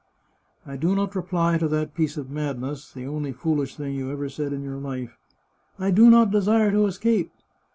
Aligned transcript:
"I 0.65 0.77
do 0.77 0.95
not 0.95 1.13
reply 1.15 1.59
to 1.59 1.67
that 1.67 1.93
piece 1.93 2.17
of 2.17 2.31
madness, 2.31 2.91
the 2.91 3.05
only 3.05 3.31
foolish 3.33 3.75
thing 3.75 3.93
you 3.93 4.09
ever 4.09 4.29
said 4.29 4.51
in 4.51 4.63
your 4.63 4.79
life, 4.79 5.15
* 5.47 5.79
I 5.79 5.91
do 5.91 6.09
not 6.09 6.31
desire 6.31 6.71
to 6.71 6.87
escape.' 6.87 7.31